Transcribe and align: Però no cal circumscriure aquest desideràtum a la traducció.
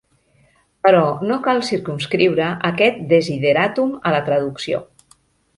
Però 0.87 1.01
no 1.31 1.37
cal 1.47 1.61
circumscriure 1.67 2.47
aquest 2.71 2.97
desideràtum 3.15 3.93
a 4.01 4.15
la 4.19 4.27
traducció. 4.31 4.83